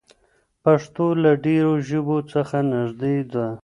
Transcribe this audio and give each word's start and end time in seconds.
پښتو 0.63 1.05
له 1.23 1.31
ډېرو 1.45 1.73
ژبو 1.87 2.17
څخه 2.33 2.57
نږدې 2.71 3.17
ده. 3.33 3.47